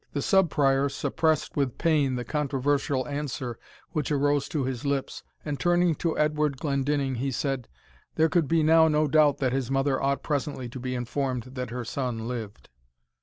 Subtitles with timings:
[0.13, 3.59] The Sub Prior suppressed with pain the controversial answer
[3.91, 7.67] which arose to his lips, and, turning to Edward Glendinning, he said,
[8.15, 11.69] "there could be now no doubt that his mother ought presently to be informed that
[11.69, 12.67] her son lived."